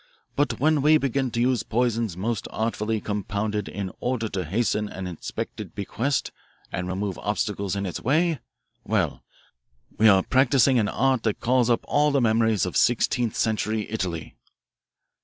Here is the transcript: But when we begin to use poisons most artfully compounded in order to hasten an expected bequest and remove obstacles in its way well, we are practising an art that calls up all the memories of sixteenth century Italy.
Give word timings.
But 0.35 0.59
when 0.59 0.81
we 0.81 0.97
begin 0.97 1.29
to 1.29 1.39
use 1.41 1.61
poisons 1.61 2.17
most 2.17 2.47
artfully 2.49 2.99
compounded 2.99 3.69
in 3.69 3.91
order 3.99 4.27
to 4.29 4.45
hasten 4.45 4.89
an 4.89 5.05
expected 5.05 5.75
bequest 5.75 6.31
and 6.71 6.87
remove 6.87 7.19
obstacles 7.19 7.75
in 7.75 7.85
its 7.85 8.01
way 8.01 8.39
well, 8.83 9.23
we 9.99 10.07
are 10.09 10.23
practising 10.23 10.79
an 10.79 10.87
art 10.89 11.21
that 11.21 11.39
calls 11.39 11.69
up 11.69 11.81
all 11.87 12.09
the 12.09 12.19
memories 12.19 12.65
of 12.65 12.75
sixteenth 12.75 13.35
century 13.35 13.85
Italy. 13.91 14.35